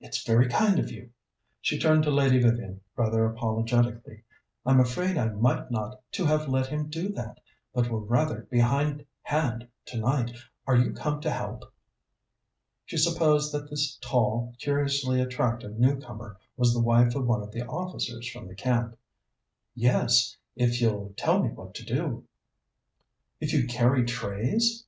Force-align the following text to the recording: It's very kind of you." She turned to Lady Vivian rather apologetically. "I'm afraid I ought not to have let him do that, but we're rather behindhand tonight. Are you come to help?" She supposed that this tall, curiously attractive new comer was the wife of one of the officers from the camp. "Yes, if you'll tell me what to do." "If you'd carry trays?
It's 0.00 0.22
very 0.24 0.48
kind 0.48 0.78
of 0.78 0.92
you." 0.92 1.10
She 1.60 1.80
turned 1.80 2.04
to 2.04 2.10
Lady 2.12 2.40
Vivian 2.40 2.80
rather 2.94 3.24
apologetically. 3.26 4.22
"I'm 4.64 4.78
afraid 4.78 5.18
I 5.18 5.28
ought 5.30 5.68
not 5.72 6.00
to 6.12 6.24
have 6.26 6.46
let 6.46 6.68
him 6.68 6.88
do 6.88 7.08
that, 7.14 7.40
but 7.74 7.90
we're 7.90 7.98
rather 7.98 8.46
behindhand 8.52 9.66
tonight. 9.84 10.36
Are 10.64 10.76
you 10.76 10.92
come 10.92 11.20
to 11.22 11.30
help?" 11.32 11.64
She 12.86 12.96
supposed 12.96 13.52
that 13.52 13.68
this 13.68 13.98
tall, 14.00 14.54
curiously 14.60 15.20
attractive 15.20 15.76
new 15.76 15.98
comer 16.00 16.38
was 16.56 16.72
the 16.72 16.80
wife 16.80 17.16
of 17.16 17.26
one 17.26 17.42
of 17.42 17.50
the 17.50 17.66
officers 17.66 18.30
from 18.30 18.46
the 18.46 18.54
camp. 18.54 18.96
"Yes, 19.74 20.36
if 20.54 20.80
you'll 20.80 21.14
tell 21.16 21.42
me 21.42 21.48
what 21.48 21.74
to 21.74 21.84
do." 21.84 22.22
"If 23.40 23.52
you'd 23.52 23.70
carry 23.70 24.04
trays? 24.04 24.82